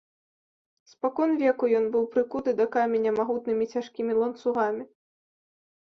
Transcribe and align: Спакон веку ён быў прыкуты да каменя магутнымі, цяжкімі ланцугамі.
Спакон 0.91 1.35
веку 1.41 1.69
ён 1.81 1.85
быў 1.95 2.07
прыкуты 2.15 2.55
да 2.61 2.65
каменя 2.79 3.11
магутнымі, 3.21 3.65
цяжкімі 3.75 4.13
ланцугамі. 4.21 4.83